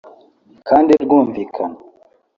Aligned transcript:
kandi 0.67 0.91
ryumvikana 1.03 1.77